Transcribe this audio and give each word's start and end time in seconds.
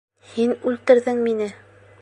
Һин 0.37 0.55
үлтерҙең 0.71 1.23
мине! 1.29 1.55